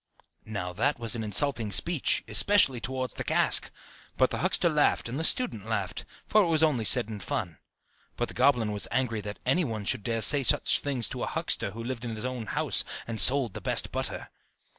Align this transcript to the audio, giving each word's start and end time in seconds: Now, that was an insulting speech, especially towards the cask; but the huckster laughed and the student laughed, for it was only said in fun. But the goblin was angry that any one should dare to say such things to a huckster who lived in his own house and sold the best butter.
Now, 0.47 0.73
that 0.73 0.97
was 0.97 1.15
an 1.15 1.23
insulting 1.23 1.71
speech, 1.71 2.23
especially 2.27 2.81
towards 2.81 3.13
the 3.13 3.23
cask; 3.23 3.69
but 4.17 4.31
the 4.31 4.39
huckster 4.39 4.67
laughed 4.67 5.07
and 5.07 5.19
the 5.19 5.23
student 5.23 5.67
laughed, 5.67 6.05
for 6.25 6.41
it 6.41 6.47
was 6.47 6.63
only 6.63 6.85
said 6.85 7.07
in 7.07 7.19
fun. 7.19 7.59
But 8.17 8.27
the 8.27 8.33
goblin 8.33 8.71
was 8.71 8.87
angry 8.89 9.21
that 9.21 9.37
any 9.45 9.63
one 9.63 9.85
should 9.85 10.01
dare 10.03 10.21
to 10.21 10.27
say 10.27 10.43
such 10.43 10.79
things 10.79 11.07
to 11.09 11.21
a 11.21 11.27
huckster 11.27 11.69
who 11.69 11.83
lived 11.83 12.03
in 12.03 12.15
his 12.15 12.25
own 12.25 12.47
house 12.47 12.83
and 13.05 13.21
sold 13.21 13.53
the 13.53 13.61
best 13.61 13.91
butter. 13.91 14.31